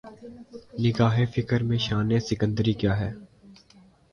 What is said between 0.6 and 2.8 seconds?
نگاہ فقر میں شان سکندری